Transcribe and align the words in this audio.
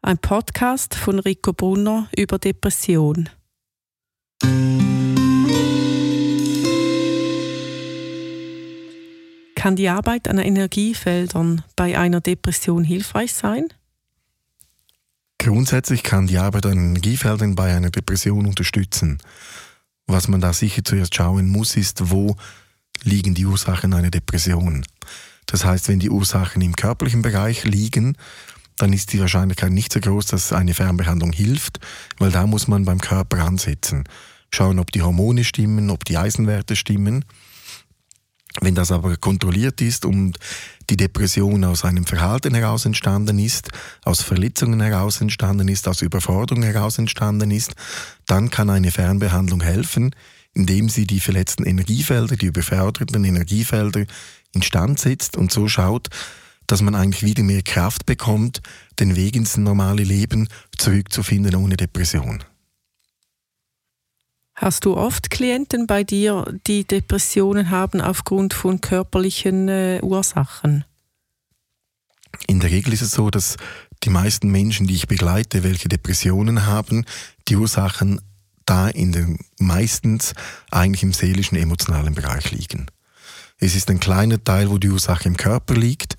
Ein 0.00 0.18
Podcast 0.18 0.94
von 0.94 1.18
Rico 1.18 1.52
Brunner 1.52 2.08
über 2.16 2.38
Depression. 2.38 3.28
Kann 9.56 9.74
die 9.74 9.88
Arbeit 9.88 10.28
an 10.28 10.38
Energiefeldern 10.38 11.64
bei 11.74 11.98
einer 11.98 12.20
Depression 12.20 12.84
hilfreich 12.84 13.34
sein? 13.34 13.66
Grundsätzlich 15.38 16.04
kann 16.04 16.28
die 16.28 16.38
Arbeit 16.38 16.66
an 16.66 16.78
Energiefeldern 16.78 17.56
bei 17.56 17.74
einer 17.74 17.90
Depression 17.90 18.46
unterstützen. 18.46 19.18
Was 20.06 20.28
man 20.28 20.40
da 20.40 20.52
sicher 20.52 20.84
zuerst 20.84 21.16
schauen 21.16 21.48
muss, 21.48 21.76
ist, 21.76 22.10
wo 22.10 22.36
liegen 23.02 23.34
die 23.34 23.46
Ursachen 23.46 23.92
einer 23.92 24.10
Depression. 24.10 24.86
Das 25.46 25.64
heißt, 25.64 25.88
wenn 25.88 25.98
die 25.98 26.10
Ursachen 26.10 26.62
im 26.62 26.76
körperlichen 26.76 27.22
Bereich 27.22 27.64
liegen, 27.64 28.16
dann 28.78 28.92
ist 28.92 29.12
die 29.12 29.20
Wahrscheinlichkeit 29.20 29.72
nicht 29.72 29.92
so 29.92 30.00
groß, 30.00 30.26
dass 30.26 30.52
eine 30.52 30.74
Fernbehandlung 30.74 31.32
hilft, 31.32 31.80
weil 32.18 32.30
da 32.30 32.46
muss 32.46 32.68
man 32.68 32.84
beim 32.84 33.00
Körper 33.00 33.44
ansetzen. 33.44 34.04
Schauen, 34.50 34.78
ob 34.78 34.92
die 34.92 35.02
Hormone 35.02 35.44
stimmen, 35.44 35.90
ob 35.90 36.04
die 36.04 36.16
Eisenwerte 36.16 36.76
stimmen. 36.76 37.24
Wenn 38.60 38.74
das 38.74 38.90
aber 38.90 39.16
kontrolliert 39.16 39.80
ist 39.80 40.04
und 40.04 40.38
die 40.90 40.96
Depression 40.96 41.64
aus 41.64 41.84
einem 41.84 42.06
Verhalten 42.06 42.54
heraus 42.54 42.86
entstanden 42.86 43.38
ist, 43.38 43.70
aus 44.04 44.22
Verletzungen 44.22 44.80
heraus 44.80 45.20
entstanden 45.20 45.68
ist, 45.68 45.86
aus 45.86 46.02
Überforderung 46.02 46.62
heraus 46.62 46.98
entstanden 46.98 47.50
ist, 47.50 47.74
dann 48.26 48.50
kann 48.50 48.70
eine 48.70 48.90
Fernbehandlung 48.90 49.60
helfen, 49.60 50.14
indem 50.54 50.88
sie 50.88 51.06
die 51.06 51.20
verletzten 51.20 51.64
Energiefelder, 51.64 52.36
die 52.36 52.46
überforderten 52.46 53.22
Energiefelder 53.22 54.06
instand 54.52 54.98
setzt 54.98 55.36
und 55.36 55.52
so 55.52 55.68
schaut, 55.68 56.08
dass 56.68 56.82
man 56.82 56.94
eigentlich 56.94 57.24
wieder 57.24 57.42
mehr 57.42 57.62
Kraft 57.62 58.06
bekommt, 58.06 58.60
den 59.00 59.16
Weg 59.16 59.34
ins 59.34 59.56
normale 59.56 60.04
Leben 60.04 60.48
zurückzufinden 60.76 61.56
ohne 61.56 61.76
Depression. 61.76 62.44
Hast 64.54 64.84
du 64.84 64.96
oft 64.96 65.30
Klienten 65.30 65.86
bei 65.86 66.04
dir, 66.04 66.52
die 66.66 66.84
Depressionen 66.84 67.70
haben 67.70 68.00
aufgrund 68.00 68.54
von 68.54 68.80
körperlichen 68.80 69.68
äh, 69.68 70.00
Ursachen? 70.02 70.84
In 72.46 72.60
der 72.60 72.70
Regel 72.70 72.92
ist 72.92 73.02
es 73.02 73.12
so, 73.12 73.30
dass 73.30 73.56
die 74.04 74.10
meisten 74.10 74.50
Menschen, 74.50 74.86
die 74.86 74.94
ich 74.94 75.08
begleite, 75.08 75.62
welche 75.62 75.88
Depressionen 75.88 76.66
haben, 76.66 77.04
die 77.48 77.56
Ursachen 77.56 78.20
da 78.66 78.88
in 78.88 79.12
den 79.12 79.38
meistens 79.58 80.34
eigentlich 80.70 81.02
im 81.02 81.12
seelischen, 81.12 81.56
emotionalen 81.56 82.14
Bereich 82.14 82.50
liegen. 82.50 82.86
Es 83.58 83.74
ist 83.74 83.88
ein 83.90 84.00
kleiner 84.00 84.42
Teil, 84.42 84.70
wo 84.70 84.78
die 84.78 84.90
Ursache 84.90 85.28
im 85.28 85.36
Körper 85.36 85.74
liegt 85.74 86.18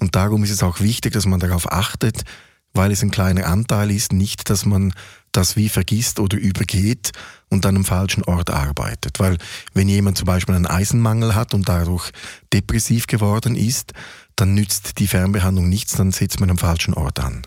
und 0.00 0.16
darum 0.16 0.42
ist 0.44 0.50
es 0.50 0.62
auch 0.62 0.80
wichtig, 0.80 1.12
dass 1.12 1.26
man 1.26 1.40
darauf 1.40 1.70
achtet, 1.70 2.24
weil 2.72 2.92
es 2.92 3.02
ein 3.02 3.10
kleiner 3.10 3.46
Anteil 3.46 3.90
ist, 3.90 4.12
nicht, 4.12 4.48
dass 4.48 4.64
man 4.64 4.92
das 5.32 5.56
wie 5.56 5.68
vergisst 5.68 6.18
oder 6.20 6.36
übergeht 6.36 7.12
und 7.48 7.66
an 7.66 7.76
einem 7.76 7.84
falschen 7.84 8.24
Ort 8.24 8.50
arbeitet. 8.50 9.18
Weil 9.20 9.38
wenn 9.74 9.88
jemand 9.88 10.18
zum 10.18 10.26
Beispiel 10.26 10.54
einen 10.54 10.66
Eisenmangel 10.66 11.34
hat 11.34 11.54
und 11.54 11.68
dadurch 11.68 12.10
depressiv 12.52 13.06
geworden 13.06 13.56
ist, 13.56 13.92
dann 14.36 14.54
nützt 14.54 14.98
die 14.98 15.06
Fernbehandlung 15.06 15.68
nichts, 15.68 15.94
dann 15.94 16.12
setzt 16.12 16.40
man 16.40 16.50
am 16.50 16.58
falschen 16.58 16.94
Ort 16.94 17.20
an. 17.20 17.46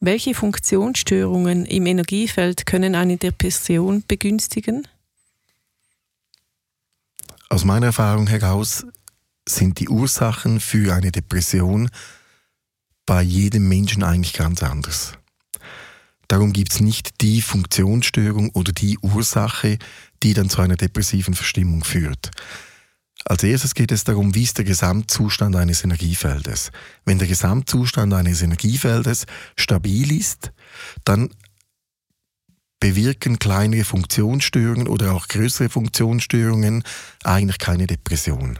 Welche 0.00 0.34
Funktionsstörungen 0.34 1.66
im 1.66 1.84
Energiefeld 1.84 2.64
können 2.64 2.94
eine 2.94 3.18
Depression 3.18 4.02
begünstigen? 4.08 4.88
Aus 7.50 7.64
meiner 7.64 7.86
Erfahrung 7.86 8.26
heraus 8.26 8.86
sind 9.54 9.80
die 9.80 9.88
Ursachen 9.88 10.60
für 10.60 10.94
eine 10.94 11.12
Depression 11.12 11.90
bei 13.06 13.22
jedem 13.22 13.68
Menschen 13.68 14.02
eigentlich 14.02 14.34
ganz 14.34 14.62
anders. 14.62 15.12
Darum 16.28 16.52
gibt 16.52 16.72
es 16.72 16.80
nicht 16.80 17.20
die 17.20 17.42
Funktionsstörung 17.42 18.50
oder 18.50 18.72
die 18.72 18.98
Ursache, 18.98 19.78
die 20.22 20.32
dann 20.32 20.48
zu 20.48 20.60
einer 20.62 20.76
depressiven 20.76 21.34
Verstimmung 21.34 21.82
führt. 21.82 22.30
Als 23.24 23.42
erstes 23.42 23.74
geht 23.74 23.92
es 23.92 24.04
darum, 24.04 24.34
wie 24.34 24.44
ist 24.44 24.56
der 24.58 24.64
Gesamtzustand 24.64 25.56
eines 25.56 25.84
Energiefeldes. 25.84 26.70
Wenn 27.04 27.18
der 27.18 27.28
Gesamtzustand 27.28 28.14
eines 28.14 28.42
Energiefeldes 28.42 29.26
stabil 29.56 30.12
ist, 30.12 30.52
dann 31.04 31.30
bewirken 32.78 33.38
kleinere 33.38 33.84
Funktionsstörungen 33.84 34.88
oder 34.88 35.12
auch 35.12 35.28
größere 35.28 35.68
Funktionsstörungen 35.68 36.82
eigentlich 37.24 37.58
keine 37.58 37.86
Depression. 37.86 38.58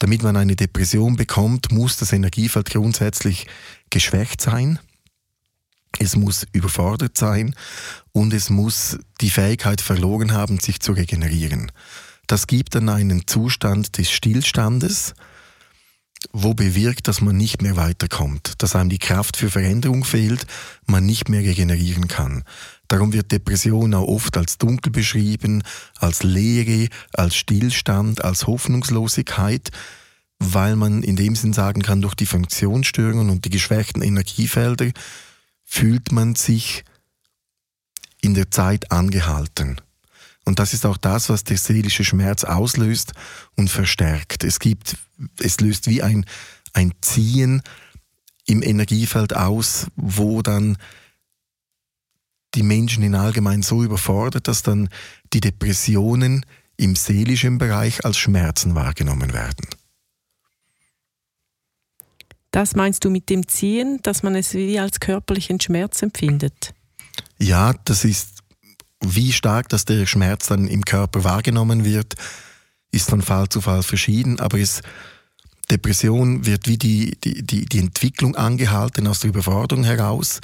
Damit 0.00 0.22
man 0.22 0.36
eine 0.36 0.56
Depression 0.56 1.16
bekommt, 1.16 1.70
muss 1.70 1.98
das 1.98 2.12
Energiefeld 2.12 2.70
grundsätzlich 2.70 3.46
geschwächt 3.90 4.40
sein. 4.40 4.78
Es 5.98 6.16
muss 6.16 6.46
überfordert 6.52 7.18
sein. 7.18 7.54
Und 8.12 8.32
es 8.32 8.48
muss 8.48 8.98
die 9.20 9.30
Fähigkeit 9.30 9.80
verloren 9.80 10.32
haben, 10.32 10.58
sich 10.58 10.80
zu 10.80 10.92
regenerieren. 10.92 11.70
Das 12.26 12.46
gibt 12.46 12.74
dann 12.74 12.88
einen 12.88 13.26
Zustand 13.26 13.98
des 13.98 14.10
Stillstandes, 14.10 15.14
wo 16.32 16.54
bewirkt, 16.54 17.08
dass 17.08 17.20
man 17.20 17.36
nicht 17.36 17.62
mehr 17.62 17.76
weiterkommt, 17.76 18.54
dass 18.58 18.76
einem 18.76 18.90
die 18.90 18.98
Kraft 18.98 19.36
für 19.36 19.50
Veränderung 19.50 20.04
fehlt, 20.04 20.46
man 20.86 21.04
nicht 21.04 21.28
mehr 21.28 21.40
regenerieren 21.40 22.08
kann. 22.08 22.44
Darum 22.88 23.12
wird 23.12 23.32
Depression 23.32 23.94
auch 23.94 24.06
oft 24.06 24.36
als 24.36 24.58
dunkel 24.58 24.92
beschrieben, 24.92 25.62
als 25.98 26.22
Leere, 26.22 26.88
als 27.12 27.36
Stillstand, 27.36 28.24
als 28.24 28.46
Hoffnungslosigkeit, 28.46 29.70
weil 30.38 30.76
man 30.76 31.02
in 31.02 31.16
dem 31.16 31.36
Sinn 31.36 31.52
sagen 31.52 31.82
kann, 31.82 32.02
durch 32.02 32.14
die 32.14 32.26
Funktionsstörungen 32.26 33.30
und 33.30 33.44
die 33.44 33.50
geschwächten 33.50 34.02
Energiefelder 34.02 34.90
fühlt 35.64 36.12
man 36.12 36.34
sich 36.34 36.84
in 38.20 38.34
der 38.34 38.50
Zeit 38.50 38.90
angehalten. 38.90 39.80
Und 40.50 40.58
das 40.58 40.74
ist 40.74 40.84
auch 40.84 40.96
das, 40.96 41.28
was 41.28 41.44
der 41.44 41.56
seelische 41.56 42.02
Schmerz 42.02 42.42
auslöst 42.42 43.12
und 43.54 43.70
verstärkt. 43.70 44.42
Es 44.42 44.58
gibt, 44.58 44.96
es 45.38 45.60
löst 45.60 45.86
wie 45.86 46.02
ein, 46.02 46.26
ein 46.72 46.92
Ziehen 47.02 47.62
im 48.46 48.60
Energiefeld 48.60 49.32
aus, 49.36 49.86
wo 49.94 50.42
dann 50.42 50.76
die 52.56 52.64
Menschen 52.64 53.04
in 53.04 53.14
allgemein 53.14 53.62
so 53.62 53.84
überfordert, 53.84 54.48
dass 54.48 54.64
dann 54.64 54.88
die 55.32 55.40
Depressionen 55.40 56.44
im 56.76 56.96
seelischen 56.96 57.58
Bereich 57.58 58.04
als 58.04 58.18
Schmerzen 58.18 58.74
wahrgenommen 58.74 59.32
werden. 59.32 59.68
Das 62.50 62.74
meinst 62.74 63.04
du 63.04 63.10
mit 63.10 63.30
dem 63.30 63.46
Ziehen, 63.46 64.00
dass 64.02 64.24
man 64.24 64.34
es 64.34 64.54
wie 64.54 64.80
als 64.80 64.98
körperlichen 64.98 65.60
Schmerz 65.60 66.02
empfindet? 66.02 66.74
Ja, 67.38 67.72
das 67.84 68.04
ist, 68.04 68.39
wie 69.00 69.32
stark 69.32 69.68
dass 69.68 69.84
der 69.84 70.06
Schmerz 70.06 70.46
dann 70.46 70.68
im 70.68 70.84
Körper 70.84 71.24
wahrgenommen 71.24 71.84
wird, 71.84 72.14
ist 72.92 73.08
von 73.08 73.22
Fall 73.22 73.48
zu 73.48 73.60
Fall 73.60 73.82
verschieden, 73.82 74.40
aber 74.40 74.58
es, 74.58 74.82
Depression 75.70 76.46
wird 76.46 76.66
wie 76.66 76.78
die, 76.78 77.16
die, 77.22 77.42
die, 77.44 77.64
die 77.64 77.78
Entwicklung 77.78 78.34
angehalten 78.34 79.06
aus 79.06 79.20
der 79.20 79.30
Überforderung 79.30 79.84
heraus. 79.84 80.40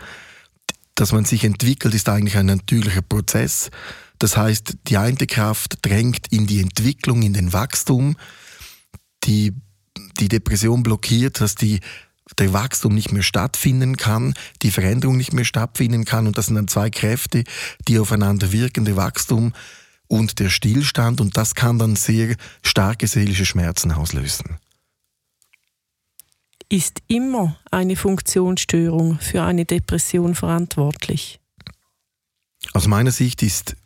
Dass 0.95 1.13
man 1.13 1.25
sich 1.25 1.45
entwickelt, 1.45 1.95
ist 1.95 2.09
eigentlich 2.09 2.37
ein 2.37 2.47
natürlicher 2.47 3.03
Prozess. 3.03 3.71
Das 4.19 4.37
heißt, 4.37 4.77
die 4.87 4.97
eine 4.97 5.27
Kraft 5.27 5.79
drängt 5.83 6.29
in 6.31 6.47
die 6.47 6.61
Entwicklung, 6.61 7.23
in 7.23 7.33
den 7.33 7.53
Wachstum. 7.53 8.17
Die 9.25 9.53
die 10.19 10.29
Depression 10.29 10.83
blockiert, 10.83 11.41
dass 11.41 11.55
die, 11.55 11.81
der 12.39 12.53
Wachstum 12.53 12.95
nicht 12.95 13.13
mehr 13.13 13.23
stattfinden 13.23 13.97
kann, 13.97 14.35
die 14.63 14.71
Veränderung 14.71 15.17
nicht 15.17 15.33
mehr 15.33 15.45
stattfinden 15.45 16.05
kann. 16.05 16.27
Und 16.27 16.39
das 16.39 16.47
sind 16.47 16.57
dann 16.57 16.69
zwei 16.69 16.91
Kräfte, 16.91 17.45
die 17.87 17.99
aufeinander 17.99 18.53
wirken, 18.53 18.85
der 18.85 18.97
Wachstum 18.97 19.53
und 20.09 20.39
der 20.39 20.51
Stillstand. 20.51 21.21
Und 21.21 21.37
das 21.37 21.55
kann 21.55 21.79
dann 21.79 21.97
sehr 21.97 22.37
starke 22.63 23.07
seelische 23.07 23.47
Schmerzen 23.47 23.93
auslösen. 23.93 24.59
Ist 26.69 27.01
immer 27.07 27.57
eine 27.71 27.95
Funktionsstörung 27.95 29.21
für 29.21 29.45
eine 29.45 29.65
Depression 29.65 30.35
verantwortlich? 30.35 31.39
Aus 32.73 32.89
meiner 32.89 33.13
Sicht 33.13 33.45
ist, 33.45 33.77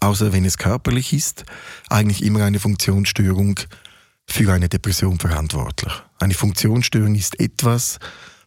außer 0.00 0.32
wenn 0.32 0.46
es 0.46 0.56
körperlich 0.56 1.12
ist, 1.12 1.44
eigentlich 1.90 2.22
immer 2.24 2.42
eine 2.42 2.58
Funktionsstörung 2.58 3.60
für 4.32 4.50
eine 4.50 4.70
Depression 4.70 5.18
verantwortlich. 5.18 5.92
Eine 6.18 6.32
Funktionsstörung 6.32 7.14
ist 7.14 7.38
etwas, 7.38 7.98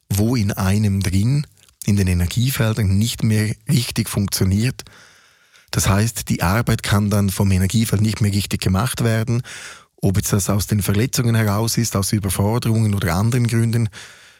wo 0.09 0.35
in 0.35 0.51
einem 0.51 1.01
drin, 1.01 1.45
in 1.85 1.95
den 1.95 2.07
Energiefeldern 2.07 2.97
nicht 2.97 3.23
mehr 3.23 3.53
richtig 3.69 4.09
funktioniert. 4.09 4.83
Das 5.69 5.87
heißt, 5.87 6.29
die 6.29 6.41
Arbeit 6.41 6.81
kann 6.81 7.11
dann 7.11 7.29
vom 7.29 7.51
Energiefeld 7.51 8.01
nicht 8.01 8.19
mehr 8.19 8.33
richtig 8.33 8.61
gemacht 8.61 9.03
werden. 9.03 9.43
Ob 10.01 10.17
jetzt 10.17 10.33
das 10.33 10.49
aus 10.49 10.65
den 10.65 10.81
Verletzungen 10.81 11.35
heraus 11.35 11.77
ist, 11.77 11.95
aus 11.95 12.13
Überforderungen 12.13 12.95
oder 12.95 13.13
anderen 13.13 13.45
Gründen, 13.45 13.89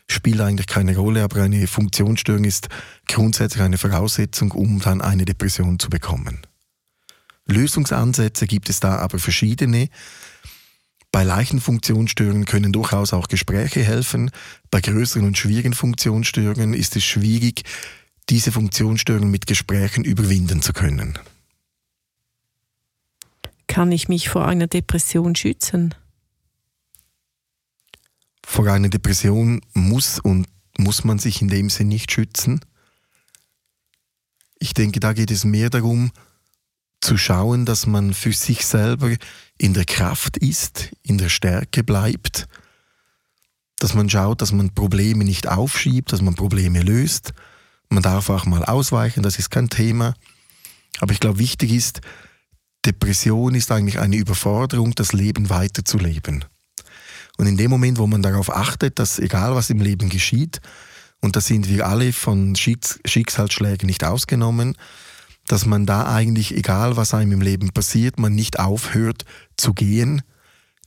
spielt 0.09 0.41
eigentlich 0.41 0.67
keine 0.67 0.97
Rolle, 0.97 1.23
aber 1.23 1.43
eine 1.43 1.67
Funktionsstörung 1.67 2.43
ist 2.43 2.69
grundsätzlich 3.07 3.61
eine 3.61 3.77
Voraussetzung, 3.77 4.51
um 4.51 4.79
dann 4.79 4.99
eine 4.99 5.25
Depression 5.25 5.77
zu 5.77 5.91
bekommen. 5.91 6.41
Lösungsansätze 7.45 8.47
gibt 8.47 8.69
es 8.69 8.79
da 8.79 8.97
aber 8.97 9.19
verschiedene. 9.19 9.89
Bei 11.15 11.23
leichten 11.23 11.61
Funktionsstörungen 11.61 12.43
können 12.43 12.73
durchaus 12.73 13.13
auch 13.13 13.29
Gespräche 13.29 13.81
helfen. 13.81 14.31
Bei 14.69 14.81
größeren 14.81 15.25
und 15.25 15.37
schwierigen 15.37 15.71
Funktionsstörungen 15.71 16.73
ist 16.73 16.97
es 16.97 17.05
schwierig, 17.05 17.63
diese 18.27 18.51
Funktionsstörungen 18.51 19.31
mit 19.31 19.47
Gesprächen 19.47 20.03
überwinden 20.03 20.61
zu 20.61 20.73
können. 20.73 21.17
Kann 23.65 23.93
ich 23.93 24.09
mich 24.09 24.27
vor 24.27 24.45
einer 24.45 24.67
Depression 24.67 25.37
schützen? 25.37 25.95
Vor 28.45 28.67
einer 28.67 28.89
Depression 28.89 29.61
muss 29.73 30.19
und 30.19 30.49
muss 30.77 31.05
man 31.05 31.17
sich 31.17 31.41
in 31.41 31.47
dem 31.47 31.69
Sinn 31.69 31.87
nicht 31.87 32.11
schützen. 32.11 32.59
Ich 34.59 34.73
denke, 34.73 34.99
da 34.99 35.13
geht 35.13 35.31
es 35.31 35.45
mehr 35.45 35.69
darum, 35.69 36.11
zu 36.99 37.17
schauen, 37.17 37.65
dass 37.65 37.87
man 37.87 38.13
für 38.13 38.33
sich 38.33 38.65
selber 38.65 39.15
in 39.57 39.73
der 39.73 39.85
Kraft 39.85 40.37
ist, 40.37 40.91
in 41.03 41.17
der 41.17 41.29
Stärke 41.29 41.83
bleibt, 41.83 42.47
dass 43.79 43.93
man 43.93 44.09
schaut, 44.09 44.41
dass 44.41 44.51
man 44.51 44.73
Probleme 44.73 45.23
nicht 45.23 45.47
aufschiebt, 45.47 46.11
dass 46.11 46.21
man 46.21 46.35
Probleme 46.35 46.81
löst. 46.81 47.33
Man 47.89 48.03
darf 48.03 48.29
auch 48.29 48.45
mal 48.45 48.65
ausweichen, 48.65 49.23
das 49.23 49.37
ist 49.37 49.51
kein 49.51 49.69
Thema. 49.69 50.13
Aber 50.99 51.13
ich 51.13 51.19
glaube, 51.19 51.39
wichtig 51.39 51.71
ist, 51.71 52.01
Depression 52.85 53.55
ist 53.55 53.71
eigentlich 53.71 53.99
eine 53.99 54.15
Überforderung, 54.15 54.93
das 54.95 55.13
Leben 55.13 55.49
weiterzuleben. 55.49 56.45
Und 57.37 57.47
in 57.47 57.57
dem 57.57 57.69
Moment, 57.69 57.97
wo 57.97 58.07
man 58.07 58.21
darauf 58.21 58.55
achtet, 58.55 58.99
dass 58.99 59.19
egal 59.19 59.55
was 59.55 59.69
im 59.69 59.81
Leben 59.81 60.09
geschieht, 60.09 60.61
und 61.21 61.35
da 61.35 61.41
sind 61.41 61.67
wir 61.67 61.87
alle 61.87 62.13
von 62.13 62.55
Schicksalsschlägen 62.55 63.87
nicht 63.87 64.03
ausgenommen, 64.03 64.77
dass 65.47 65.65
man 65.65 65.85
da 65.85 66.11
eigentlich, 66.11 66.55
egal 66.55 66.97
was 66.97 67.13
einem 67.13 67.33
im 67.33 67.41
Leben 67.41 67.69
passiert, 67.69 68.19
man 68.19 68.33
nicht 68.33 68.59
aufhört 68.59 69.25
zu 69.57 69.73
gehen, 69.73 70.21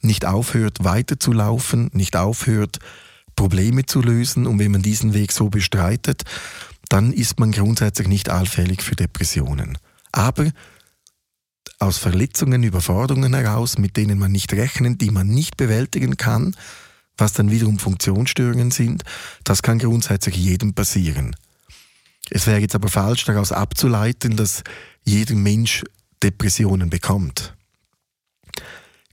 nicht 0.01 0.25
aufhört 0.25 0.85
weiterzulaufen, 0.85 1.91
nicht 1.93 2.17
aufhört 2.17 2.79
Probleme 3.37 3.87
zu 3.87 4.01
lösen. 4.01 4.47
Und 4.47 4.59
wenn 4.59 4.73
man 4.73 4.83
diesen 4.83 5.15
Weg 5.15 5.33
so 5.33 5.49
bestreitet, 5.49 6.23
dann 6.89 7.13
ist 7.13 7.39
man 7.39 7.53
grundsätzlich 7.53 8.09
nicht 8.09 8.29
allfällig 8.29 8.83
für 8.83 8.97
Depressionen. 8.97 9.79
Aber 10.13 10.51
aus 11.79 11.99
Verletzungen, 11.99 12.63
Überforderungen 12.65 13.35
heraus, 13.35 13.79
mit 13.79 13.97
denen 13.97 14.19
man 14.19 14.33
nicht 14.33 14.53
rechnet, 14.53 15.01
die 15.01 15.11
man 15.11 15.29
nicht 15.29 15.57
bewältigen 15.57 16.17
kann, 16.17 16.57
was 17.17 17.33
dann 17.33 17.51
wiederum 17.51 17.79
Funktionsstörungen 17.79 18.71
sind, 18.71 19.05
das 19.45 19.63
kann 19.63 19.79
grundsätzlich 19.79 20.37
jedem 20.37 20.75
passieren. 20.75 21.37
Es 22.31 22.47
wäre 22.47 22.61
jetzt 22.61 22.75
aber 22.75 22.89
falsch 22.89 23.25
daraus 23.25 23.53
abzuleiten, 23.53 24.37
dass 24.37 24.63
jeder 25.05 25.35
Mensch 25.35 25.85
Depressionen 26.23 26.91
bekommt. 26.91 27.55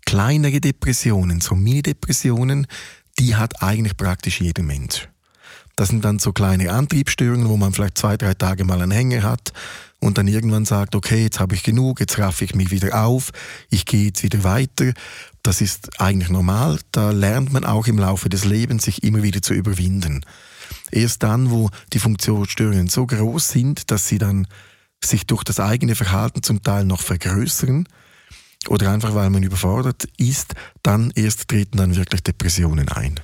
Kleinere 0.06 0.62
Depressionen, 0.62 1.42
so 1.42 1.56
Mini-Depressionen, 1.56 2.68
die 3.18 3.36
hat 3.36 3.64
eigentlich 3.64 3.98
praktisch 3.98 4.42
jeder 4.42 4.64
Mensch. 4.64 5.08
Das 5.76 5.90
sind 5.90 6.06
dann 6.06 6.20
so 6.20 6.32
kleine 6.32 6.72
Antriebsstörungen, 6.72 7.50
wo 7.50 7.58
man 7.58 7.74
vielleicht 7.74 7.98
zwei, 7.98 8.16
drei 8.16 8.34
Tage 8.34 8.64
mal 8.64 8.82
einen 8.82 8.92
Hänger 8.92 9.24
hat 9.24 9.52
und 10.00 10.18
dann 10.18 10.28
irgendwann 10.28 10.66
sagt, 10.66 10.96
okay, 10.96 11.24
jetzt 11.24 11.40
habe 11.40 11.56
ich 11.56 11.64
genug, 11.64 12.00
jetzt 12.00 12.18
raffe 12.18 12.46
ich 12.46 12.56
mich 12.56 12.72
wieder 12.72 13.04
auf, 13.04 13.32
ich 13.70 13.86
gehe 13.86 14.06
jetzt 14.06 14.24
wieder 14.24 14.44
weiter. 14.44 14.94
Das 15.44 15.62
ist 15.62 16.00
eigentlich 16.00 16.30
normal. 16.30 16.80
Da 16.92 17.12
lernt 17.12 17.52
man 17.52 17.66
auch 17.66 17.88
im 17.88 17.98
Laufe 17.98 18.30
des 18.30 18.46
Lebens, 18.46 18.86
sich 18.86 19.04
immer 19.04 19.22
wieder 19.22 19.42
zu 19.42 19.54
überwinden. 19.54 20.26
Erst 20.92 21.24
dann, 21.24 21.52
wo 21.52 21.70
die 21.94 22.00
Funktionsstörungen 22.00 22.88
so 22.88 23.06
groß 23.06 23.50
sind, 23.50 23.92
dass 23.92 24.08
sie 24.08 24.18
dann 24.18 24.48
sich 25.04 25.26
durch 25.26 25.44
das 25.44 25.60
eigene 25.60 25.96
Verhalten 25.96 26.44
zum 26.44 26.62
Teil 26.62 26.86
noch 26.86 27.02
vergrößern 27.02 27.88
oder 28.68 28.92
einfach 28.92 29.14
weil 29.14 29.30
man 29.30 29.44
überfordert 29.44 30.08
ist, 30.18 30.56
dann 30.84 31.12
erst 31.16 31.48
treten 31.48 31.78
dann 31.78 31.96
wirklich 31.96 32.22
Depressionen 32.24 32.90
ein. 32.90 33.20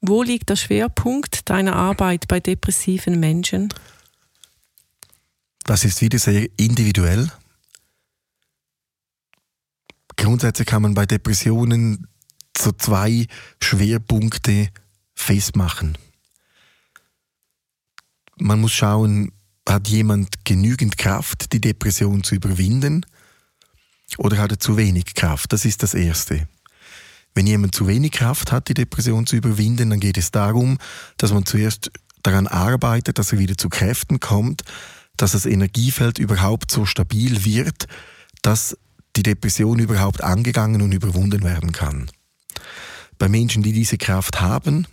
Wo 0.00 0.22
liegt 0.22 0.50
der 0.50 0.56
Schwerpunkt 0.56 1.48
deiner 1.48 1.76
Arbeit 1.76 2.26
bei 2.28 2.40
depressiven 2.40 3.20
Menschen? 3.20 3.72
Das 5.64 5.84
ist 5.84 6.00
wieder 6.00 6.18
sehr 6.18 6.48
individuell. 6.56 7.30
Grundsätzlich 10.16 10.66
kann 10.66 10.82
man 10.82 10.94
bei 10.94 11.06
Depressionen 11.06 12.08
so 12.56 12.72
zwei 12.72 13.26
Schwerpunkte 13.60 14.68
festmachen. 15.22 15.96
Man 18.36 18.60
muss 18.60 18.72
schauen, 18.72 19.32
hat 19.68 19.88
jemand 19.88 20.44
genügend 20.44 20.98
Kraft, 20.98 21.52
die 21.52 21.60
Depression 21.60 22.24
zu 22.24 22.34
überwinden 22.34 23.06
oder 24.18 24.38
hat 24.38 24.50
er 24.50 24.58
zu 24.58 24.76
wenig 24.76 25.14
Kraft? 25.14 25.52
Das 25.52 25.64
ist 25.64 25.82
das 25.82 25.94
Erste. 25.94 26.48
Wenn 27.34 27.46
jemand 27.46 27.74
zu 27.74 27.86
wenig 27.86 28.12
Kraft 28.12 28.52
hat, 28.52 28.68
die 28.68 28.74
Depression 28.74 29.26
zu 29.26 29.36
überwinden, 29.36 29.90
dann 29.90 30.00
geht 30.00 30.18
es 30.18 30.30
darum, 30.32 30.78
dass 31.16 31.32
man 31.32 31.46
zuerst 31.46 31.90
daran 32.22 32.46
arbeitet, 32.46 33.18
dass 33.18 33.32
er 33.32 33.38
wieder 33.38 33.56
zu 33.56 33.68
Kräften 33.68 34.20
kommt, 34.20 34.62
dass 35.16 35.32
das 35.32 35.46
Energiefeld 35.46 36.18
überhaupt 36.18 36.70
so 36.70 36.84
stabil 36.84 37.44
wird, 37.44 37.86
dass 38.42 38.76
die 39.16 39.22
Depression 39.22 39.78
überhaupt 39.78 40.22
angegangen 40.22 40.82
und 40.82 40.92
überwunden 40.92 41.42
werden 41.42 41.72
kann. 41.72 42.10
Bei 43.18 43.28
Menschen, 43.28 43.62
die 43.62 43.72
diese 43.72 43.98
Kraft 43.98 44.40
haben 44.40 44.86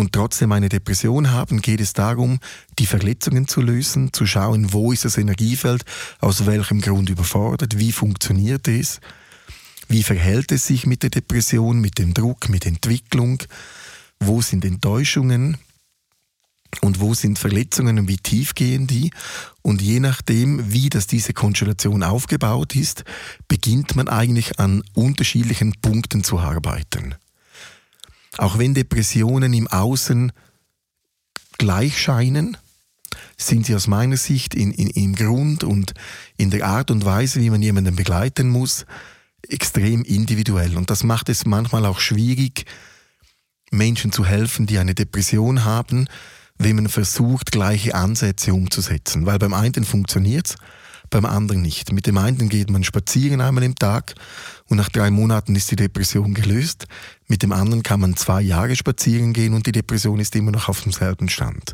und 0.00 0.14
trotzdem 0.14 0.50
eine 0.52 0.70
Depression 0.70 1.30
haben, 1.30 1.60
geht 1.60 1.78
es 1.78 1.92
darum, 1.92 2.40
die 2.78 2.86
Verletzungen 2.86 3.46
zu 3.46 3.60
lösen, 3.60 4.14
zu 4.14 4.24
schauen, 4.24 4.72
wo 4.72 4.92
ist 4.92 5.04
das 5.04 5.18
Energiefeld, 5.18 5.84
aus 6.20 6.46
welchem 6.46 6.80
Grund 6.80 7.10
überfordert, 7.10 7.78
wie 7.78 7.92
funktioniert 7.92 8.66
es, 8.66 9.00
wie 9.88 10.02
verhält 10.02 10.52
es 10.52 10.66
sich 10.66 10.86
mit 10.86 11.02
der 11.02 11.10
Depression, 11.10 11.82
mit 11.82 11.98
dem 11.98 12.14
Druck, 12.14 12.48
mit 12.48 12.64
Entwicklung? 12.64 13.42
Wo 14.20 14.40
sind 14.40 14.64
Enttäuschungen? 14.64 15.58
Und 16.80 17.00
wo 17.00 17.12
sind 17.12 17.38
Verletzungen 17.38 17.98
und 17.98 18.08
wie 18.08 18.16
tief 18.16 18.54
gehen 18.54 18.86
die? 18.86 19.10
Und 19.60 19.82
je 19.82 20.00
nachdem, 20.00 20.72
wie 20.72 20.88
das 20.88 21.08
diese 21.08 21.34
Konstellation 21.34 22.02
aufgebaut 22.04 22.74
ist, 22.74 23.04
beginnt 23.48 23.96
man 23.96 24.08
eigentlich 24.08 24.58
an 24.58 24.82
unterschiedlichen 24.94 25.74
Punkten 25.82 26.24
zu 26.24 26.38
arbeiten. 26.38 27.16
Auch 28.38 28.58
wenn 28.58 28.74
Depressionen 28.74 29.52
im 29.52 29.68
Außen 29.68 30.32
gleich 31.58 32.00
scheinen, 32.00 32.56
sind 33.36 33.66
sie 33.66 33.74
aus 33.74 33.86
meiner 33.86 34.16
Sicht 34.16 34.54
in, 34.54 34.72
in, 34.72 34.88
im 34.88 35.14
Grund 35.14 35.64
und 35.64 35.94
in 36.36 36.50
der 36.50 36.66
Art 36.66 36.90
und 36.90 37.04
Weise, 37.04 37.40
wie 37.40 37.50
man 37.50 37.62
jemanden 37.62 37.96
begleiten 37.96 38.48
muss, 38.48 38.86
extrem 39.48 40.02
individuell. 40.04 40.76
Und 40.76 40.90
das 40.90 41.02
macht 41.02 41.28
es 41.28 41.46
manchmal 41.46 41.86
auch 41.86 42.00
schwierig, 42.00 42.66
Menschen 43.70 44.12
zu 44.12 44.24
helfen, 44.24 44.66
die 44.66 44.78
eine 44.78 44.94
Depression 44.94 45.64
haben, 45.64 46.06
wenn 46.58 46.76
man 46.76 46.88
versucht, 46.88 47.52
gleiche 47.52 47.94
Ansätze 47.94 48.52
umzusetzen. 48.52 49.26
Weil 49.26 49.38
beim 49.38 49.54
einen 49.54 49.84
funktioniert 49.84 50.48
es, 50.48 50.56
beim 51.10 51.24
anderen 51.24 51.62
nicht. 51.62 51.92
Mit 51.92 52.06
dem 52.06 52.18
einen 52.18 52.48
geht 52.48 52.70
man 52.70 52.84
spazieren 52.84 53.40
einmal 53.40 53.64
im 53.64 53.74
Tag 53.74 54.14
und 54.68 54.76
nach 54.76 54.88
drei 54.88 55.10
Monaten 55.10 55.54
ist 55.56 55.70
die 55.70 55.76
Depression 55.76 56.34
gelöst. 56.34 56.86
Mit 57.26 57.42
dem 57.42 57.52
anderen 57.52 57.82
kann 57.82 58.00
man 58.00 58.16
zwei 58.16 58.40
Jahre 58.40 58.74
spazieren 58.76 59.32
gehen 59.32 59.54
und 59.54 59.66
die 59.66 59.72
Depression 59.72 60.20
ist 60.20 60.34
immer 60.36 60.52
noch 60.52 60.68
auf 60.68 60.80
demselben 60.82 61.28
Stand. 61.28 61.72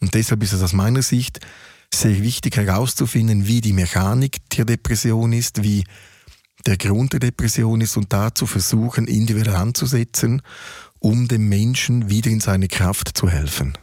Und 0.00 0.14
deshalb 0.14 0.42
ist 0.42 0.52
es 0.52 0.62
aus 0.62 0.72
meiner 0.72 1.02
Sicht 1.02 1.40
sehr 1.94 2.22
wichtig 2.22 2.56
herauszufinden, 2.56 3.46
wie 3.46 3.60
die 3.60 3.72
Mechanik 3.72 4.38
der 4.50 4.64
Depression 4.64 5.32
ist, 5.32 5.62
wie 5.62 5.84
der 6.66 6.76
Grund 6.76 7.12
der 7.12 7.20
Depression 7.20 7.80
ist 7.80 7.96
und 7.96 8.12
dazu 8.12 8.46
versuchen, 8.46 9.06
individuell 9.06 9.56
anzusetzen, 9.56 10.42
um 10.98 11.28
dem 11.28 11.48
Menschen 11.48 12.08
wieder 12.08 12.30
in 12.30 12.40
seine 12.40 12.68
Kraft 12.68 13.16
zu 13.16 13.28
helfen. 13.28 13.76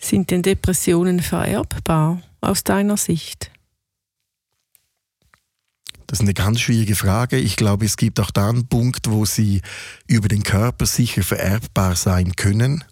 Sind 0.00 0.30
denn 0.30 0.42
Depressionen 0.42 1.20
vererbbar 1.20 2.22
aus 2.40 2.64
deiner 2.64 2.96
Sicht? 2.96 3.50
Das 6.06 6.18
ist 6.18 6.22
eine 6.22 6.34
ganz 6.34 6.60
schwierige 6.60 6.96
Frage. 6.96 7.36
Ich 7.36 7.54
glaube, 7.54 7.84
es 7.84 7.96
gibt 7.96 8.18
auch 8.18 8.32
da 8.32 8.48
einen 8.48 8.66
Punkt, 8.66 9.10
wo 9.10 9.24
sie 9.24 9.60
über 10.08 10.26
den 10.26 10.42
Körper 10.42 10.86
sicher 10.86 11.22
vererbbar 11.22 11.94
sein 11.94 12.34
können. 12.34 12.82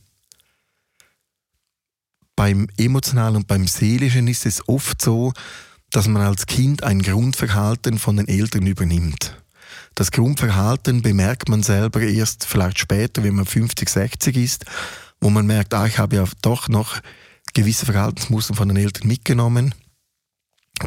Beim 2.36 2.68
emotionalen 2.76 3.36
und 3.36 3.48
beim 3.48 3.66
seelischen 3.66 4.28
ist 4.28 4.46
es 4.46 4.68
oft 4.68 5.02
so, 5.02 5.32
dass 5.90 6.06
man 6.06 6.22
als 6.22 6.46
Kind 6.46 6.84
ein 6.84 7.02
Grundverhalten 7.02 7.98
von 7.98 8.18
den 8.18 8.28
Eltern 8.28 8.66
übernimmt. 8.66 9.36
Das 9.96 10.12
Grundverhalten 10.12 11.02
bemerkt 11.02 11.48
man 11.48 11.64
selber 11.64 12.00
erst 12.02 12.44
vielleicht 12.44 12.78
später, 12.78 13.24
wenn 13.24 13.34
man 13.34 13.46
50, 13.46 13.88
60 13.88 14.36
ist, 14.36 14.64
wo 15.20 15.30
man 15.30 15.46
merkt, 15.46 15.74
ah, 15.74 15.86
ich 15.86 15.98
habe 15.98 16.16
ja 16.16 16.24
doch 16.42 16.68
noch 16.68 17.00
gewisse 17.54 17.86
Verhaltensmuster 17.86 18.54
von 18.54 18.68
den 18.68 18.76
Eltern 18.76 19.08
mitgenommen, 19.08 19.74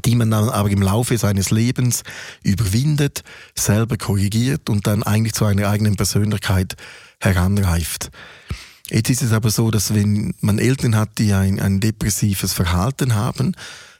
die 0.05 0.15
man 0.15 0.31
dann 0.31 0.49
aber 0.49 0.69
im 0.69 0.81
Laufe 0.81 1.17
seines 1.17 1.51
Lebens 1.51 2.03
überwindet, 2.43 3.23
selber 3.57 3.97
korrigiert 3.97 4.69
und 4.69 4.87
dann 4.87 5.03
eigentlich 5.03 5.33
zu 5.33 5.45
einer 5.45 5.67
eigenen 5.67 5.95
Persönlichkeit 5.95 6.75
heranreift. 7.19 8.09
Jetzt 8.89 9.09
ist 9.09 9.21
es 9.21 9.31
aber 9.31 9.49
so, 9.49 9.71
dass 9.71 9.93
wenn 9.93 10.33
man 10.41 10.59
Eltern 10.59 10.95
hat, 10.95 11.17
die 11.17 11.33
ein, 11.33 11.59
ein 11.59 11.79
depressives 11.79 12.53
Verhalten 12.53 13.15
haben, 13.15 13.53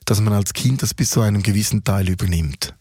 dass 0.05 0.19
man 0.19 0.33
als 0.33 0.53
Kind 0.53 0.81
das 0.81 0.93
bis 0.93 1.11
zu 1.11 1.21
einem 1.21 1.43
gewissen 1.43 1.83
Teil 1.83 2.09
übernimmt. 2.09 2.73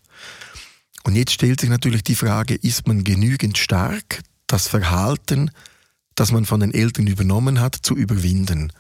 Und 1.05 1.17
jetzt 1.17 1.33
stellt 1.33 1.61
sich 1.61 1.71
natürlich 1.71 2.03
die 2.03 2.15
Frage, 2.15 2.55
ist 2.55 2.87
man 2.87 3.05
genügend 3.05 3.59
stark, 3.59 4.23
das 4.47 4.69
Verhalten, 4.69 5.51
das 6.15 6.33
man 6.33 6.45
von 6.45 6.61
den 6.61 6.75
Eltern 6.75 7.07
übernommen 7.07 7.61
hat, 7.61 7.77
zu 7.77 7.97
überwinden? 7.97 8.73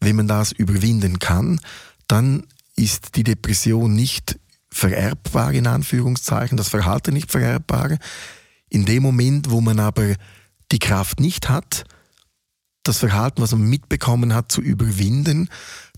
Wenn 0.00 0.16
man 0.16 0.28
das 0.28 0.52
überwinden 0.52 1.18
kann, 1.18 1.60
dann 2.06 2.44
ist 2.76 3.16
die 3.16 3.24
Depression 3.24 3.94
nicht 3.94 4.38
vererbbar, 4.70 5.52
in 5.52 5.66
Anführungszeichen, 5.66 6.56
das 6.56 6.68
Verhalten 6.68 7.14
nicht 7.14 7.30
vererbbar. 7.30 7.98
In 8.68 8.84
dem 8.84 9.02
Moment, 9.02 9.50
wo 9.50 9.60
man 9.60 9.80
aber 9.80 10.14
die 10.70 10.78
Kraft 10.78 11.20
nicht 11.20 11.48
hat, 11.48 11.84
das 12.82 12.98
Verhalten, 12.98 13.42
was 13.42 13.52
man 13.52 13.68
mitbekommen 13.68 14.34
hat, 14.34 14.52
zu 14.52 14.60
überwinden, 14.60 15.48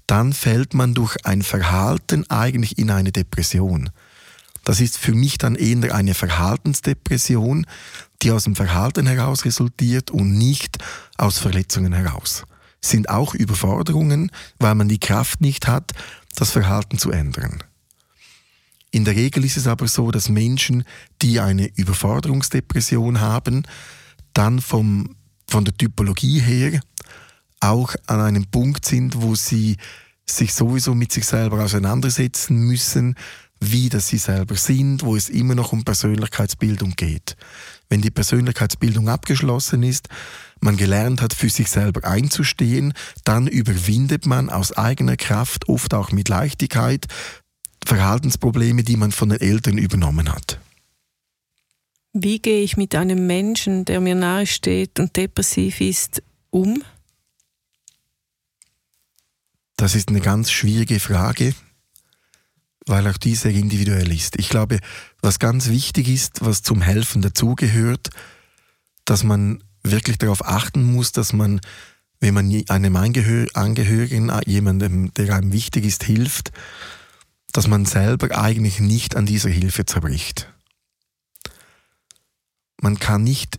dann 0.07 0.33
fällt 0.33 0.75
man 0.75 0.95
durch 0.95 1.17
ein 1.25 1.43
Verhalten 1.43 2.29
eigentlich 2.31 2.79
in 2.79 2.91
eine 2.91 3.13
Depression. 3.13 3.91
Das 4.71 4.79
ist 4.79 4.99
für 4.99 5.15
mich 5.15 5.37
dann 5.37 5.57
eher 5.57 5.93
eine 5.97 6.15
Verhaltensdepression, 6.15 7.67
die 8.23 8.31
aus 8.31 8.45
dem 8.45 8.55
Verhalten 8.55 9.05
heraus 9.05 9.45
resultiert 9.45 10.13
und 10.13 10.39
nicht 10.39 10.79
aus 11.19 11.39
Verletzungen 11.39 11.93
heraus. 11.93 12.45
Es 12.81 12.91
sind 12.91 13.09
auch 13.09 13.35
Überforderungen, 13.35 14.31
weil 14.61 14.77
man 14.77 14.89
die 14.89 15.01
Kraft 15.01 15.41
nicht 15.41 15.67
hat, 15.67 15.91
das 16.37 16.53
Verhalten 16.53 16.99
zu 16.99 17.11
ändern. 17.11 17.65
In 18.93 19.05
der 19.05 19.17
Regel 19.17 19.45
ist 19.45 19.57
es 19.57 19.67
aber 19.67 19.89
so, 19.89 20.13
dass 20.13 20.29
Menschen, 20.29 20.85
die 21.21 21.41
eine 21.41 21.67
Überforderungsdepression 21.75 23.21
haben, 23.21 23.65
dann 24.35 24.61
vom, 24.61 25.17
von 25.49 25.65
der 25.65 25.77
Typologie 25.77 26.39
her 26.39 26.81
auch 27.59 27.97
an 28.07 28.21
einem 28.21 28.47
Punkt 28.47 28.87
sind, 28.87 29.21
wo 29.21 29.35
sie 29.35 29.79
sich 30.27 30.55
sowieso 30.55 30.95
mit 30.95 31.11
sich 31.11 31.27
selber 31.27 31.65
auseinandersetzen 31.65 32.57
müssen, 32.57 33.17
wie 33.61 33.91
das 33.91 34.09
sie 34.09 34.19
selber 34.19 34.57
sind, 34.57 35.03
wo 35.03 35.15
es 35.15 35.29
immer 35.29 35.55
noch 35.55 35.73
um 35.73 35.85
Persönlichkeitsbildung 35.85 36.93
geht. 36.97 37.37
Wenn 37.89 38.01
die 38.01 38.11
Persönlichkeitsbildung 38.11 39.09
abgeschlossen 39.09 39.83
ist, 39.83 40.09
man 40.61 40.77
gelernt 40.77 41.21
hat, 41.21 41.35
für 41.35 41.51
sich 41.51 41.69
selber 41.69 42.09
einzustehen, 42.09 42.95
dann 43.25 43.47
überwindet 43.47 44.27
man 44.27 44.51
aus 44.51 44.73
eigener 44.73 45.17
Kraft, 45.17 45.69
oft 45.69 45.95
auch 45.95 46.13
mit 46.13 46.29
Leichtigkeit, 46.29 47.07
Verhaltensprobleme, 47.85 48.83
die 48.83 48.97
man 48.97 49.13
von 49.13 49.31
den 49.31 49.41
Eltern 49.41 49.79
übernommen 49.79 50.33
hat. 50.33 50.59
Wie 52.13 52.41
gehe 52.41 52.63
ich 52.63 52.77
mit 52.77 52.95
einem 52.95 53.27
Menschen, 53.27 53.85
der 53.85 54.01
mir 54.01 54.15
nahe 54.15 54.47
steht 54.47 54.99
und 54.99 55.17
depressiv 55.17 55.81
ist, 55.81 56.23
um? 56.51 56.83
Das 59.77 59.95
ist 59.95 60.09
eine 60.09 60.21
ganz 60.21 60.51
schwierige 60.51 61.01
Frage, 61.01 61.55
weil 62.91 63.07
auch 63.09 63.17
die 63.17 63.35
sehr 63.35 63.53
individuell 63.53 64.13
ist. 64.13 64.39
Ich 64.39 64.49
glaube, 64.49 64.79
was 65.23 65.39
ganz 65.39 65.69
wichtig 65.69 66.09
ist, 66.09 66.45
was 66.45 66.63
zum 66.63 66.83
Helfen 66.83 67.23
dazugehört, 67.23 68.11
dass 69.05 69.25
man 69.25 69.63
wirklich 69.83 70.19
darauf 70.19 70.45
achten 70.45 70.83
muss, 70.83 71.13
dass 71.13 71.33
man, 71.33 71.61
wenn 72.21 72.35
man 72.35 72.63
einem 72.69 72.97
Angehörigen, 72.97 74.31
jemandem, 74.47 75.15
der 75.15 75.35
einem 75.35 75.53
wichtig 75.53 75.85
ist, 75.85 76.05
hilft, 76.05 76.53
dass 77.53 77.67
man 77.67 77.87
selber 77.87 78.37
eigentlich 78.39 78.81
nicht 78.81 79.17
an 79.17 79.27
dieser 79.27 79.51
Hilfe 79.51 79.87
zerbricht. 79.87 80.53
Man 82.81 82.99
kann 82.99 83.25
nicht 83.25 83.59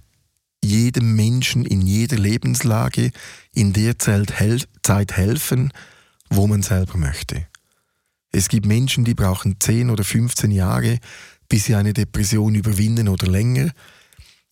jedem 0.63 1.15
Menschen 1.15 1.65
in 1.65 1.81
jeder 1.81 2.17
Lebenslage 2.17 3.11
in 3.53 3.73
der 3.73 3.97
Zeit 3.97 4.39
helfen, 4.39 5.73
wo 6.29 6.47
man 6.47 6.61
selber 6.61 6.97
möchte. 6.97 7.47
Es 8.31 8.47
gibt 8.47 8.65
Menschen, 8.65 9.03
die 9.03 9.13
brauchen 9.13 9.59
10 9.59 9.89
oder 9.89 10.03
15 10.03 10.51
Jahre, 10.51 10.99
bis 11.49 11.65
sie 11.65 11.75
eine 11.75 11.93
Depression 11.93 12.55
überwinden 12.55 13.09
oder 13.09 13.27
länger. 13.27 13.71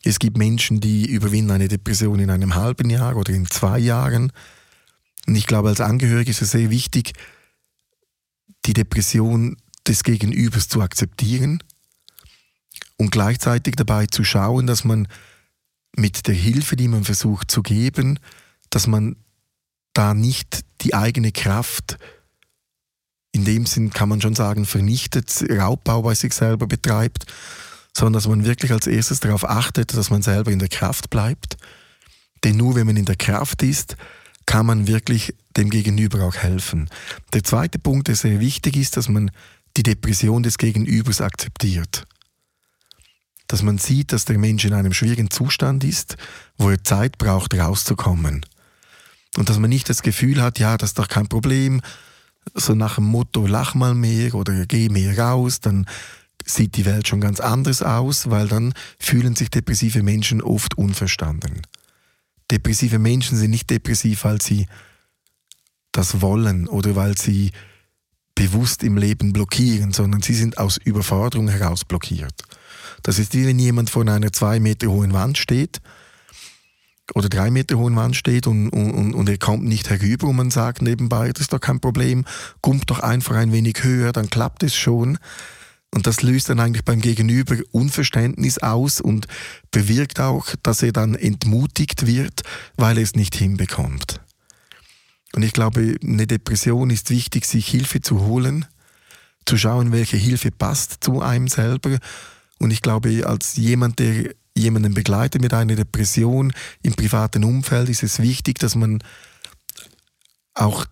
Es 0.03 0.19
gibt 0.19 0.37
Menschen, 0.37 0.79
die 0.79 1.09
überwinden 1.09 1.51
eine 1.51 1.67
Depression 1.67 2.19
in 2.19 2.29
einem 2.29 2.55
halben 2.55 2.89
Jahr 2.89 3.15
oder 3.15 3.33
in 3.33 3.45
zwei 3.45 3.79
Jahren. 3.79 4.31
Und 5.27 5.35
ich 5.35 5.47
glaube, 5.47 5.69
als 5.69 5.81
Angehörige 5.81 6.31
ist 6.31 6.41
es 6.41 6.51
sehr 6.51 6.69
wichtig, 6.69 7.13
die 8.65 8.73
Depression 8.73 9.57
des 9.87 10.03
Gegenübers 10.03 10.67
zu 10.67 10.81
akzeptieren 10.81 11.63
und 12.97 13.11
gleichzeitig 13.11 13.75
dabei 13.75 14.05
zu 14.05 14.23
schauen, 14.23 14.67
dass 14.67 14.83
man 14.83 15.07
mit 15.95 16.27
der 16.27 16.35
Hilfe, 16.35 16.75
die 16.75 16.87
man 16.87 17.03
versucht 17.03 17.49
zu 17.49 17.63
geben, 17.63 18.19
dass 18.69 18.87
man 18.87 19.15
da 19.93 20.13
nicht 20.13 20.61
die 20.81 20.93
eigene 20.93 21.31
Kraft 21.31 21.97
in 23.31 23.45
dem 23.45 23.65
Sinn 23.65 23.91
kann 23.91 24.09
man 24.09 24.21
schon 24.21 24.35
sagen, 24.35 24.65
vernichtet, 24.65 25.45
Raubbau 25.49 26.01
bei 26.01 26.15
sich 26.15 26.33
selber 26.33 26.67
betreibt, 26.67 27.25
sondern 27.95 28.13
dass 28.13 28.27
man 28.27 28.45
wirklich 28.45 28.71
als 28.71 28.87
erstes 28.87 29.19
darauf 29.19 29.47
achtet, 29.47 29.95
dass 29.95 30.09
man 30.09 30.21
selber 30.21 30.51
in 30.51 30.59
der 30.59 30.69
Kraft 30.69 31.09
bleibt. 31.09 31.57
Denn 32.43 32.57
nur 32.57 32.75
wenn 32.75 32.87
man 32.87 32.97
in 32.97 33.05
der 33.05 33.15
Kraft 33.15 33.61
ist, 33.63 33.97
kann 34.45 34.65
man 34.65 34.87
wirklich 34.87 35.35
dem 35.57 35.69
Gegenüber 35.69 36.23
auch 36.23 36.35
helfen. 36.35 36.89
Der 37.33 37.43
zweite 37.43 37.77
Punkt, 37.77 38.07
der 38.07 38.15
sehr 38.15 38.39
wichtig 38.39 38.77
ist, 38.77 38.97
dass 38.97 39.09
man 39.09 39.31
die 39.77 39.83
Depression 39.83 40.41
des 40.41 40.57
Gegenübers 40.57 41.21
akzeptiert. 41.21 42.05
Dass 43.47 43.61
man 43.61 43.77
sieht, 43.77 44.11
dass 44.11 44.25
der 44.25 44.37
Mensch 44.37 44.65
in 44.65 44.73
einem 44.73 44.93
schwierigen 44.93 45.29
Zustand 45.29 45.83
ist, 45.83 46.17
wo 46.57 46.69
er 46.69 46.83
Zeit 46.83 47.17
braucht, 47.17 47.53
rauszukommen. 47.53 48.45
Und 49.37 49.49
dass 49.49 49.59
man 49.59 49.69
nicht 49.69 49.89
das 49.89 50.01
Gefühl 50.01 50.41
hat, 50.41 50.57
ja, 50.59 50.77
das 50.77 50.91
ist 50.91 50.99
doch 50.99 51.07
kein 51.07 51.27
Problem, 51.27 51.81
so 52.55 52.73
nach 52.73 52.95
dem 52.95 53.05
Motto, 53.05 53.45
lach 53.45 53.75
mal 53.75 53.93
mehr 53.93 54.33
oder 54.35 54.65
geh 54.65 54.89
mehr 54.89 55.17
raus, 55.17 55.59
dann 55.59 55.85
sieht 56.45 56.77
die 56.77 56.85
Welt 56.85 57.07
schon 57.07 57.21
ganz 57.21 57.39
anders 57.39 57.81
aus, 57.81 58.29
weil 58.29 58.47
dann 58.47 58.73
fühlen 58.99 59.35
sich 59.35 59.49
depressive 59.49 60.03
Menschen 60.03 60.41
oft 60.41 60.77
unverstanden. 60.77 61.61
Depressive 62.51 62.97
Menschen 62.97 63.37
sind 63.37 63.51
nicht 63.51 63.69
depressiv, 63.69 64.23
weil 64.23 64.41
sie 64.41 64.67
das 65.91 66.21
wollen 66.21 66.67
oder 66.67 66.95
weil 66.95 67.17
sie 67.17 67.51
bewusst 68.35 68.83
im 68.83 68.97
Leben 68.97 69.33
blockieren, 69.33 69.91
sondern 69.91 70.21
sie 70.21 70.33
sind 70.33 70.57
aus 70.57 70.77
Überforderung 70.77 71.49
heraus 71.49 71.83
blockiert. 71.85 72.43
Das 73.03 73.19
ist 73.19 73.33
wie 73.33 73.45
wenn 73.45 73.59
jemand 73.59 73.89
vor 73.89 74.07
einer 74.07 74.31
zwei 74.31 74.59
Meter 74.59 74.87
hohen 74.87 75.13
Wand 75.13 75.37
steht 75.37 75.81
oder 77.15 77.29
drei 77.29 77.49
Meter 77.51 77.77
hohen 77.77 77.95
Wand 77.95 78.15
steht 78.15 78.47
und, 78.47 78.69
und, 78.69 79.13
und 79.13 79.29
er 79.29 79.37
kommt 79.37 79.63
nicht 79.63 79.89
herüber 79.89 80.27
und 80.27 80.35
man 80.35 80.51
sagt 80.51 80.81
nebenbei, 80.81 81.31
das 81.31 81.41
ist 81.41 81.53
doch 81.53 81.61
kein 81.61 81.79
Problem, 81.79 82.25
kommt 82.61 82.89
doch 82.89 82.99
einfach 82.99 83.35
ein 83.35 83.51
wenig 83.51 83.83
höher, 83.83 84.11
dann 84.11 84.29
klappt 84.29 84.63
es 84.63 84.75
schon. 84.75 85.17
Und 85.91 86.05
das 86.05 86.21
löst 86.21 86.49
dann 86.49 86.59
eigentlich 86.59 86.85
beim 86.85 87.01
Gegenüber 87.01 87.57
Unverständnis 87.71 88.59
aus 88.59 89.01
und 89.01 89.27
bewirkt 89.71 90.19
auch, 90.19 90.53
dass 90.61 90.83
er 90.83 90.91
dann 90.91 91.15
entmutigt 91.15 92.05
wird, 92.05 92.43
weil 92.77 92.97
er 92.97 93.03
es 93.03 93.15
nicht 93.15 93.35
hinbekommt. 93.35 94.21
Und 95.33 95.43
ich 95.43 95.53
glaube, 95.53 95.95
eine 96.03 96.27
Depression 96.27 96.91
ist 96.91 97.09
wichtig, 97.09 97.45
sich 97.45 97.67
Hilfe 97.67 98.01
zu 98.01 98.21
holen, 98.21 98.65
zu 99.45 99.57
schauen, 99.57 99.91
welche 99.91 100.17
Hilfe 100.17 100.51
passt 100.51 101.03
zu 101.03 101.21
einem 101.21 101.47
selber. 101.47 101.97
Und 102.59 102.71
ich 102.71 102.81
glaube, 102.81 103.25
als 103.25 103.55
jemand, 103.55 103.97
der 103.99 104.35
jemanden 104.59 104.93
begleitet 104.93 105.41
mit 105.41 105.53
einer 105.53 105.75
Depression 105.75 106.53
im 106.81 106.93
privaten 106.93 107.43
Umfeld, 107.43 107.89
ist 107.89 108.03
es 108.03 108.19
wichtig, 108.19 108.59
dass 108.59 108.75
man 108.75 109.03
auch 110.53 110.85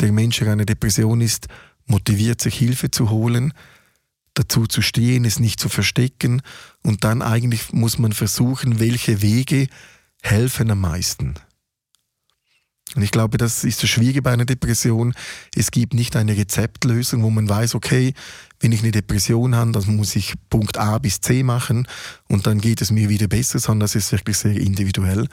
der 0.00 0.12
Mensch, 0.12 0.38
der 0.38 0.52
eine 0.52 0.66
Depression 0.66 1.20
ist, 1.20 1.48
motiviert, 1.86 2.40
sich 2.40 2.56
Hilfe 2.56 2.90
zu 2.90 3.10
holen, 3.10 3.52
dazu 4.34 4.66
zu 4.66 4.82
stehen, 4.82 5.24
es 5.24 5.38
nicht 5.38 5.60
zu 5.60 5.68
verstecken 5.68 6.42
und 6.82 7.04
dann 7.04 7.22
eigentlich 7.22 7.72
muss 7.72 7.98
man 7.98 8.12
versuchen, 8.12 8.80
welche 8.80 9.22
Wege 9.22 9.68
helfen 10.22 10.70
am 10.70 10.80
meisten. 10.80 11.34
Und 12.94 13.02
ich 13.02 13.10
glaube, 13.10 13.38
das 13.38 13.64
ist 13.64 13.82
das 13.82 13.90
Schwierige 13.90 14.22
bei 14.22 14.32
einer 14.32 14.44
Depression. 14.44 15.14
Es 15.54 15.70
gibt 15.70 15.94
nicht 15.94 16.16
eine 16.16 16.36
Rezeptlösung, 16.36 17.22
wo 17.22 17.30
man 17.30 17.48
weiß, 17.48 17.74
okay, 17.74 18.14
wenn 18.60 18.72
ich 18.72 18.82
eine 18.82 18.92
Depression 18.92 19.54
habe, 19.54 19.72
dann 19.72 19.96
muss 19.96 20.14
ich 20.16 20.34
Punkt 20.48 20.78
A 20.78 20.98
bis 20.98 21.20
C 21.20 21.42
machen 21.42 21.88
und 22.28 22.46
dann 22.46 22.60
geht 22.60 22.80
es 22.80 22.90
mir 22.90 23.08
wieder 23.08 23.26
besser, 23.26 23.58
sondern 23.58 23.80
das 23.80 23.94
ist 23.94 24.12
wirklich 24.12 24.38
sehr 24.38 24.56
individuell. 24.56 25.28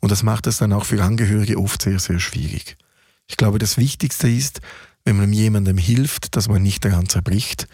Und 0.00 0.12
das 0.12 0.22
macht 0.22 0.46
es 0.46 0.58
dann 0.58 0.72
auch 0.72 0.84
für 0.84 1.02
Angehörige 1.02 1.58
oft 1.58 1.82
sehr, 1.82 1.98
sehr 1.98 2.20
schwierig. 2.20 2.76
Ich 3.28 3.36
glaube, 3.36 3.58
das 3.58 3.76
Wichtigste 3.76 4.28
ist, 4.28 4.60
wenn 5.04 5.16
man 5.16 5.32
jemandem 5.32 5.78
hilft, 5.78 6.36
dass 6.36 6.48
man 6.48 6.62
nicht 6.62 6.84
daran 6.84 7.08
zerbricht, 7.08 7.66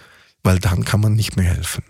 weil 0.42 0.58
dann 0.58 0.84
kann 0.84 1.00
man 1.00 1.14
nicht 1.14 1.37
mehr 1.37 1.46
helfen. 1.46 1.84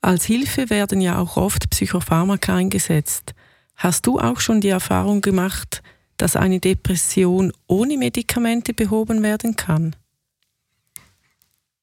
Als 0.00 0.24
Hilfe 0.24 0.70
werden 0.70 1.00
ja 1.00 1.18
auch 1.18 1.36
oft 1.36 1.70
Psychopharmaka 1.70 2.54
eingesetzt. 2.54 3.34
Hast 3.78 4.06
du 4.08 4.18
auch 4.18 4.40
schon 4.40 4.60
die 4.60 4.68
Erfahrung 4.68 5.20
gemacht, 5.20 5.82
dass 6.16 6.34
eine 6.34 6.58
Depression 6.58 7.52
ohne 7.68 7.96
Medikamente 7.96 8.74
behoben 8.74 9.22
werden 9.22 9.54
kann? 9.54 9.94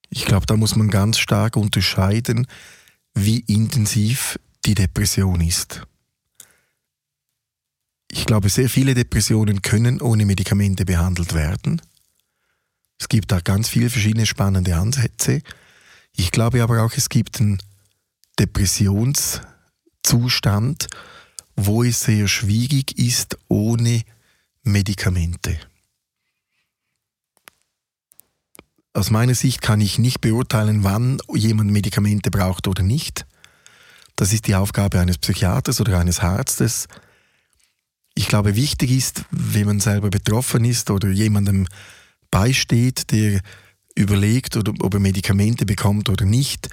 Ich 0.09 0.25
glaube, 0.25 0.45
da 0.45 0.57
muss 0.57 0.75
man 0.75 0.89
ganz 0.89 1.17
stark 1.17 1.55
unterscheiden, 1.55 2.47
wie 3.13 3.39
intensiv 3.39 4.37
die 4.65 4.75
Depression 4.75 5.39
ist. 5.39 5.87
Ich 8.11 8.25
glaube, 8.25 8.49
sehr 8.49 8.69
viele 8.69 8.93
Depressionen 8.93 9.61
können 9.61 10.01
ohne 10.01 10.25
Medikamente 10.25 10.83
behandelt 10.83 11.33
werden. 11.33 11.81
Es 12.99 13.07
gibt 13.07 13.31
da 13.31 13.39
ganz 13.39 13.69
viele 13.69 13.89
verschiedene 13.89 14.25
spannende 14.25 14.75
Ansätze. 14.75 15.41
Ich 16.13 16.31
glaube 16.31 16.61
aber 16.61 16.83
auch, 16.83 16.91
es 16.93 17.07
gibt 17.07 17.39
einen 17.39 17.59
Depressionszustand, 18.37 20.87
wo 21.55 21.83
es 21.83 22.01
sehr 22.01 22.27
schwierig 22.27 22.97
ist 22.97 23.37
ohne 23.47 24.03
Medikamente. 24.63 25.59
Aus 28.93 29.11
meiner 29.11 29.35
Sicht 29.35 29.61
kann 29.61 29.81
ich 29.81 29.99
nicht 29.99 30.21
beurteilen, 30.21 30.83
wann 30.83 31.17
jemand 31.33 31.71
Medikamente 31.71 32.31
braucht 32.31 32.67
oder 32.67 32.81
nicht. 32.81 33.25
Das 34.15 34.31
ist 34.31 34.47
die 34.47 34.55
Aufgabe 34.55 34.99
eines 34.99 35.17
Psychiaters 35.17 35.81
oder 35.81 35.99
eines 35.99 36.21
Arztes. 36.21 36.87
Ich 38.13 38.29
glaube, 38.29 38.55
wichtig 38.55 38.91
ist, 38.91 39.25
wenn 39.31 39.65
man 39.65 39.79
selber 39.81 40.09
betroffen 40.09 40.63
ist 40.63 40.89
oder 40.89 41.09
jemandem 41.09 41.67
beisteht, 42.31 43.11
der 43.11 43.41
überlegt, 43.95 44.55
ob 44.55 44.93
er 44.93 44.99
Medikamente 44.99 45.65
bekommt 45.65 46.07
oder 46.07 46.25
nicht. 46.25 46.69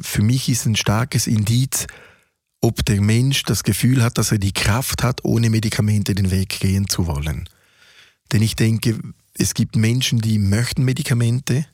Für 0.00 0.22
mich 0.22 0.48
ist 0.48 0.64
ein 0.64 0.76
starkes 0.76 1.26
Indiz, 1.26 1.86
ob 2.60 2.84
der 2.84 3.00
Mensch 3.00 3.42
das 3.44 3.62
Gefühl 3.62 4.02
hat, 4.02 4.18
dass 4.18 4.32
er 4.32 4.38
die 4.38 4.52
Kraft 4.52 5.02
hat, 5.02 5.24
ohne 5.24 5.50
Medikamente 5.50 6.14
den 6.14 6.30
Weg 6.30 6.60
gehen 6.60 6.88
zu 6.88 7.06
wollen. 7.06 7.48
Denn 8.32 8.42
ich 8.42 8.56
denke, 8.56 8.98
es 9.34 9.54
gibt 9.54 9.76
Menschen, 9.76 10.20
die 10.20 10.38
möchten 10.38 10.84
Medikamente 10.84 11.66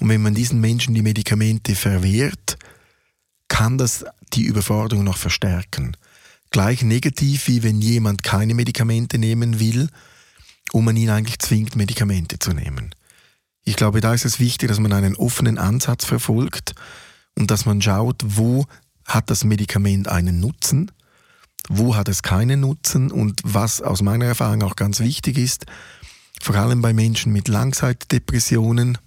und 0.00 0.08
wenn 0.08 0.22
man 0.22 0.34
diesen 0.34 0.60
Menschen 0.60 0.94
die 0.94 1.02
Medikamente 1.02 1.74
verwehrt, 1.74 2.56
kann 3.48 3.78
das 3.78 4.04
die 4.32 4.44
Überforderung 4.44 5.04
noch 5.04 5.16
verstärken. 5.16 5.96
Gleich 6.50 6.82
negativ 6.82 7.48
wie 7.48 7.62
wenn 7.62 7.80
jemand 7.80 8.22
keine 8.22 8.54
Medikamente 8.54 9.18
nehmen 9.18 9.60
will 9.60 9.88
und 10.72 10.84
man 10.84 10.96
ihn 10.96 11.10
eigentlich 11.10 11.38
zwingt, 11.38 11.76
Medikamente 11.76 12.38
zu 12.38 12.52
nehmen. 12.52 12.94
Ich 13.64 13.76
glaube, 13.76 14.00
da 14.00 14.14
ist 14.14 14.24
es 14.24 14.40
wichtig, 14.40 14.68
dass 14.68 14.80
man 14.80 14.92
einen 14.92 15.16
offenen 15.16 15.58
Ansatz 15.58 16.04
verfolgt 16.04 16.74
und 17.36 17.50
dass 17.50 17.66
man 17.66 17.80
schaut, 17.80 18.22
wo 18.24 18.66
hat 19.04 19.30
das 19.30 19.44
Medikament 19.44 20.08
einen 20.08 20.40
Nutzen, 20.40 20.90
wo 21.68 21.96
hat 21.96 22.08
es 22.08 22.22
keinen 22.22 22.60
Nutzen? 22.60 23.10
Und 23.10 23.40
was 23.44 23.80
aus 23.80 24.02
meiner 24.02 24.26
Erfahrung 24.26 24.62
auch 24.62 24.76
ganz 24.76 25.00
wichtig 25.00 25.38
ist, 25.38 25.66
vor 26.40 26.56
allem 26.56 26.82
bei 26.82 26.92
Menschen 26.92 27.32
mit 27.32 27.48
Langzeitdepressionen, 27.48 28.98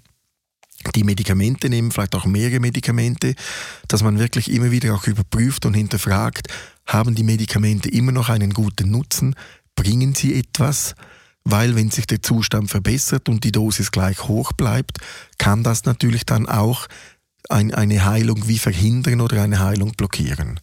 die 0.95 1.03
Medikamente 1.03 1.69
nehmen, 1.69 1.91
vielleicht 1.91 2.15
auch 2.15 2.25
mehrere 2.25 2.59
Medikamente, 2.59 3.35
dass 3.87 4.03
man 4.03 4.19
wirklich 4.19 4.51
immer 4.51 4.71
wieder 4.71 4.93
auch 4.95 5.05
überprüft 5.05 5.65
und 5.65 5.73
hinterfragt, 5.73 6.47
haben 6.85 7.15
die 7.15 7.23
Medikamente 7.23 7.89
immer 7.89 8.11
noch 8.11 8.29
einen 8.29 8.53
guten 8.53 8.91
Nutzen, 8.91 9.35
bringen 9.75 10.15
sie 10.15 10.39
etwas, 10.39 10.95
weil 11.43 11.75
wenn 11.75 11.91
sich 11.91 12.07
der 12.07 12.21
Zustand 12.21 12.69
verbessert 12.69 13.29
und 13.29 13.43
die 13.43 13.51
Dosis 13.51 13.91
gleich 13.91 14.27
hoch 14.27 14.53
bleibt, 14.53 14.97
kann 15.37 15.63
das 15.63 15.85
natürlich 15.85 16.25
dann 16.25 16.47
auch 16.47 16.87
ein, 17.49 17.73
eine 17.73 18.05
Heilung 18.05 18.47
wie 18.47 18.57
verhindern 18.57 19.21
oder 19.21 19.41
eine 19.41 19.59
Heilung 19.59 19.93
blockieren. 19.93 20.59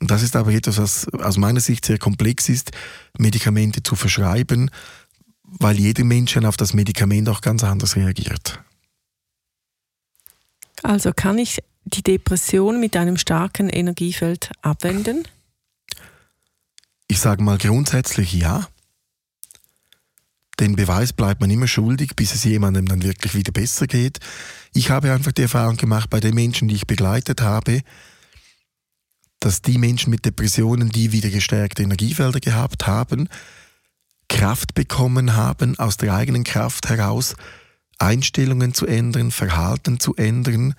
Und 0.00 0.10
das 0.10 0.22
ist 0.22 0.36
aber 0.36 0.52
etwas, 0.52 0.78
was 0.78 1.08
aus 1.14 1.38
meiner 1.38 1.60
Sicht 1.60 1.84
sehr 1.84 1.98
komplex 1.98 2.48
ist, 2.48 2.72
Medikamente 3.18 3.82
zu 3.82 3.96
verschreiben, 3.96 4.70
weil 5.42 5.78
jeder 5.78 6.04
Mensch 6.04 6.36
auf 6.36 6.56
das 6.56 6.74
Medikament 6.74 7.28
auch 7.28 7.40
ganz 7.40 7.64
anders 7.64 7.96
reagiert. 7.96 8.60
Also 10.82 11.12
kann 11.14 11.38
ich 11.38 11.60
die 11.84 12.02
Depression 12.02 12.80
mit 12.80 12.96
einem 12.96 13.16
starken 13.16 13.68
Energiefeld 13.68 14.50
abwenden? 14.60 15.26
Ich 17.08 17.20
sage 17.20 17.42
mal 17.42 17.56
grundsätzlich 17.56 18.32
ja. 18.32 18.68
Den 20.58 20.74
Beweis 20.74 21.12
bleibt 21.12 21.40
man 21.40 21.50
immer 21.50 21.68
schuldig, 21.68 22.16
bis 22.16 22.34
es 22.34 22.44
jemandem 22.44 22.86
dann 22.86 23.02
wirklich 23.02 23.34
wieder 23.34 23.52
besser 23.52 23.86
geht. 23.86 24.20
Ich 24.72 24.90
habe 24.90 25.12
einfach 25.12 25.32
die 25.32 25.42
Erfahrung 25.42 25.76
gemacht 25.76 26.08
bei 26.08 26.20
den 26.20 26.34
Menschen, 26.34 26.68
die 26.68 26.76
ich 26.76 26.86
begleitet 26.86 27.42
habe, 27.42 27.82
dass 29.40 29.60
die 29.60 29.78
Menschen 29.78 30.10
mit 30.10 30.24
Depressionen, 30.24 30.88
die 30.88 31.12
wieder 31.12 31.28
gestärkte 31.28 31.82
Energiefelder 31.82 32.40
gehabt 32.40 32.86
haben, 32.86 33.28
Kraft 34.28 34.74
bekommen 34.74 35.36
haben, 35.36 35.78
aus 35.78 35.98
der 35.98 36.14
eigenen 36.14 36.42
Kraft 36.42 36.88
heraus 36.88 37.36
Einstellungen 37.98 38.74
zu 38.74 38.86
ändern, 38.86 39.30
Verhalten 39.30 40.00
zu 40.00 40.14
ändern 40.16 40.74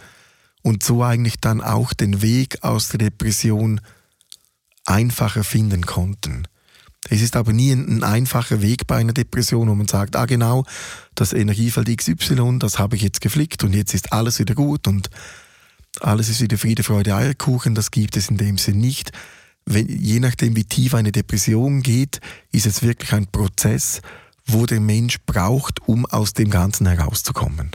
und 0.63 0.83
so 0.83 1.03
eigentlich 1.03 1.39
dann 1.39 1.61
auch 1.61 1.93
den 1.93 2.21
Weg 2.21 2.63
aus 2.63 2.89
der 2.89 2.99
Depression 2.99 3.79
einfacher 4.85 5.43
finden 5.43 5.85
konnten. 5.85 6.47
Es 7.09 7.21
ist 7.21 7.35
aber 7.35 7.53
nie 7.53 7.71
ein, 7.71 7.97
ein, 7.97 8.03
einfacher 8.03 8.61
Weg 8.61 8.87
bei 8.87 8.97
einer 8.97 9.13
Depression, 9.13 9.69
wo 9.69 9.75
man 9.75 9.87
sagt, 9.87 10.15
ah 10.15 10.25
genau, 10.25 10.65
das 11.15 11.33
Energiefeld 11.33 11.95
XY, 11.95 12.59
das 12.59 12.79
habe 12.79 12.95
ich 12.95 13.01
jetzt 13.01 13.21
geflickt 13.21 13.63
und 13.63 13.73
jetzt 13.73 13.93
ist 13.93 14.13
alles 14.13 14.39
wieder 14.39 14.55
gut 14.55 14.87
und 14.87 15.09
alles 15.99 16.29
ist 16.29 16.41
wieder 16.41 16.57
Friede, 16.57 16.83
Freude, 16.83 17.15
Eierkuchen. 17.15 17.75
Das 17.75 17.91
gibt 17.91 18.17
es 18.17 18.29
in 18.29 18.37
dem 18.37 18.57
Sinn 18.57 18.79
nicht 18.79 19.11
wenn, 19.67 19.87
je 19.89 20.19
nachdem, 20.19 20.55
wie 20.55 20.63
tief 20.63 20.95
eine 20.95 21.11
Depression 21.11 21.81
geht, 21.81 22.21
ist 22.51 22.65
es 22.65 22.81
wirklich 22.81 23.11
ein 23.13 23.27
Prozess, 23.27 24.01
wo 24.45 24.65
der 24.65 24.79
Mensch 24.79 25.17
braucht, 25.25 25.87
um 25.87 26.05
aus 26.05 26.33
dem 26.33 26.49
Ganzen 26.49 26.87
herauszukommen. 26.87 27.71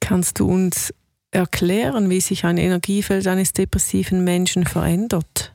Kannst 0.00 0.40
du 0.40 0.48
uns 0.48 0.94
erklären, 1.30 2.08
wie 2.08 2.20
sich 2.20 2.44
ein 2.44 2.56
Energiefeld 2.56 3.26
eines 3.26 3.52
depressiven 3.52 4.24
Menschen 4.24 4.64
verändert? 4.64 5.54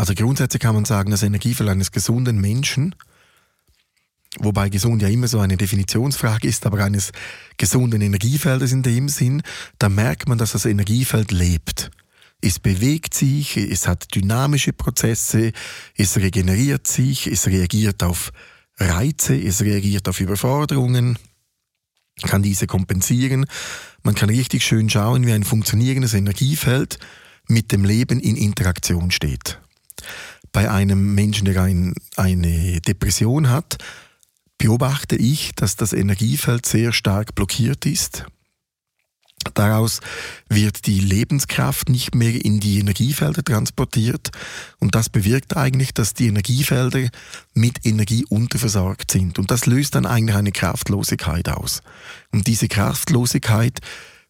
Also 0.00 0.14
grundsätzlich 0.14 0.62
kann 0.62 0.74
man 0.74 0.86
sagen, 0.86 1.10
das 1.10 1.22
Energiefeld 1.22 1.68
eines 1.68 1.92
gesunden 1.92 2.40
Menschen 2.40 2.94
wobei 4.38 4.70
gesund 4.70 5.02
ja 5.02 5.08
immer 5.08 5.28
so 5.28 5.40
eine 5.40 5.56
Definitionsfrage 5.56 6.48
ist, 6.48 6.64
aber 6.64 6.82
eines 6.84 7.12
gesunden 7.58 8.00
Energiefeldes 8.00 8.72
in 8.72 8.82
dem 8.82 9.08
Sinn, 9.08 9.42
da 9.78 9.88
merkt 9.88 10.28
man, 10.28 10.38
dass 10.38 10.52
das 10.52 10.64
Energiefeld 10.64 11.32
lebt. 11.32 11.90
Es 12.40 12.58
bewegt 12.58 13.12
sich, 13.12 13.56
es 13.56 13.86
hat 13.86 14.14
dynamische 14.14 14.72
Prozesse, 14.72 15.52
es 15.96 16.16
regeneriert 16.16 16.86
sich, 16.86 17.26
es 17.26 17.48
reagiert 17.48 18.02
auf 18.02 18.32
Reize, 18.78 19.36
es 19.36 19.60
reagiert 19.60 20.08
auf 20.08 20.20
Überforderungen, 20.20 21.18
kann 22.22 22.42
diese 22.42 22.66
kompensieren. 22.66 23.44
Man 24.02 24.14
kann 24.14 24.30
richtig 24.30 24.64
schön 24.64 24.88
schauen, 24.88 25.26
wie 25.26 25.32
ein 25.32 25.44
funktionierendes 25.44 26.14
Energiefeld 26.14 26.98
mit 27.48 27.72
dem 27.72 27.84
Leben 27.84 28.20
in 28.20 28.36
Interaktion 28.36 29.10
steht. 29.10 29.58
Bei 30.52 30.70
einem 30.70 31.14
Menschen, 31.14 31.44
der 31.44 31.62
ein, 31.62 31.94
eine 32.16 32.80
Depression 32.80 33.50
hat, 33.50 33.78
beobachte 34.58 35.16
ich, 35.16 35.52
dass 35.54 35.76
das 35.76 35.92
Energiefeld 35.92 36.66
sehr 36.66 36.92
stark 36.92 37.34
blockiert 37.34 37.86
ist. 37.86 38.26
Daraus 39.54 40.00
wird 40.50 40.86
die 40.86 41.00
Lebenskraft 41.00 41.88
nicht 41.88 42.14
mehr 42.14 42.44
in 42.44 42.60
die 42.60 42.78
Energiefelder 42.78 43.42
transportiert 43.42 44.30
und 44.80 44.94
das 44.94 45.08
bewirkt 45.08 45.56
eigentlich, 45.56 45.94
dass 45.94 46.12
die 46.12 46.26
Energiefelder 46.26 47.08
mit 47.54 47.86
Energie 47.86 48.26
unterversorgt 48.28 49.10
sind 49.10 49.38
und 49.38 49.50
das 49.50 49.64
löst 49.64 49.94
dann 49.94 50.04
eigentlich 50.04 50.36
eine 50.36 50.52
Kraftlosigkeit 50.52 51.48
aus. 51.48 51.80
Und 52.32 52.48
diese 52.48 52.68
Kraftlosigkeit 52.68 53.80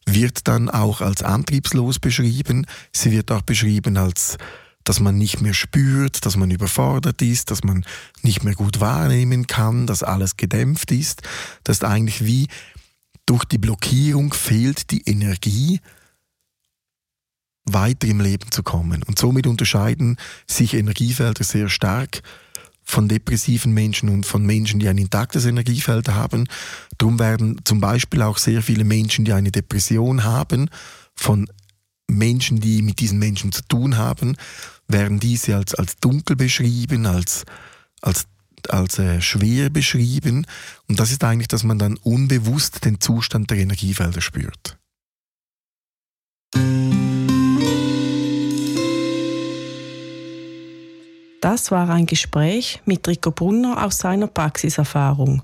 wird 0.06 0.46
dann 0.46 0.70
auch 0.70 1.00
als 1.00 1.24
antriebslos 1.24 1.98
beschrieben, 1.98 2.66
sie 2.92 3.11
wird 3.11 3.33
auch 3.33 3.42
beschrieben 3.42 3.96
als 3.96 4.38
dass 4.85 5.01
man 5.01 5.19
nicht 5.19 5.40
mehr 5.40 5.55
spürt, 5.55 6.25
dass 6.25 6.37
man 6.37 6.51
überfordert 6.51 7.23
ist, 7.23 7.51
dass 7.51 7.62
man 7.64 7.85
nicht 8.23 8.45
mehr 8.45 8.55
gut 8.55 8.81
wahrnehmen 8.81 9.47
kann, 9.47 9.87
dass 9.87 10.03
alles 10.03 10.37
gedämpft 10.37 10.90
ist. 10.90 11.23
Das 11.64 11.79
ist 11.79 11.85
eigentlich 11.85 12.25
wie 12.25 12.49
durch 13.27 13.45
die 13.45 13.59
Blockierung 13.59 14.33
fehlt 14.33 14.90
die 14.90 15.03
Energie, 15.03 15.81
weiter 17.64 18.09
im 18.09 18.21
Leben 18.21 18.51
zu 18.51 18.62
kommen. 18.62 19.03
Und 19.03 19.19
somit 19.19 19.47
unterscheiden 19.47 20.16
sich 20.47 20.75
Energiefelder 20.75 21.45
sehr 21.45 21.69
stark 21.69 22.23
von 22.83 23.09
depressiven 23.09 23.73
Menschen 23.73 24.09
und 24.09 24.27
von 24.27 24.45
Menschen, 24.45 24.81
die 24.81 24.88
ein 24.88 24.99
intaktes 24.99 25.45
Energiefeld 25.45 26.09
haben. 26.09 26.49
Darum 26.99 27.19
werden 27.19 27.61
zum 27.64 27.81
Beispiel 27.81 28.23
auch 28.23 28.38
sehr 28.38 28.62
viele 28.62 28.85
Menschen, 28.85 29.25
die 29.25 29.33
eine 29.33 29.53
Depression 29.53 30.25
haben, 30.25 30.69
von 31.14 31.47
Menschen, 32.11 32.61
die 32.61 32.83
mit 32.83 33.01
diesen 33.01 33.18
Menschen 33.18 33.53
zu 33.53 33.62
tun 33.62 33.96
haben, 33.96 34.37
werden 34.88 35.20
diese 35.20 35.57
als, 35.57 35.75
als 35.75 35.96
dunkel 35.96 36.37
beschrieben, 36.37 37.07
als, 37.07 37.44
als, 38.01 38.27
als 38.68 38.99
äh, 38.99 39.20
schwer 39.20 39.70
beschrieben. 39.70 40.46
Und 40.88 41.01
das 41.01 41.11
ist 41.11 41.25
eigentlich, 41.25 41.49
dass 41.49 41.64
man 41.64 41.79
dann 41.79 41.96
unbewusst 41.96 42.85
den 42.85 43.01
Zustand 43.01 43.51
der 43.51 43.59
Energiefelder 43.59 44.20
spürt. 44.20 44.77
Das 51.40 51.70
war 51.70 51.88
ein 51.88 52.07
Gespräch 52.07 52.83
mit 52.85 53.09
Rico 53.09 53.31
Brunner 53.31 53.85
aus 53.85 53.99
seiner 53.99 54.27
Praxiserfahrung. 54.27 55.42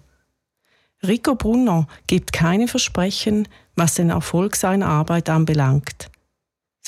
Rico 1.02 1.35
Brunner 1.35 1.87
gibt 2.07 2.33
keine 2.33 2.68
Versprechen, 2.68 3.48
was 3.76 3.94
den 3.94 4.11
Erfolg 4.11 4.57
seiner 4.57 4.88
Arbeit 4.88 5.31
anbelangt. 5.31 6.11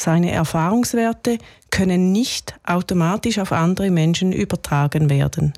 Seine 0.00 0.30
Erfahrungswerte 0.30 1.38
können 1.72 2.12
nicht 2.12 2.54
automatisch 2.64 3.40
auf 3.40 3.50
andere 3.50 3.90
Menschen 3.90 4.30
übertragen 4.30 5.10
werden. 5.10 5.54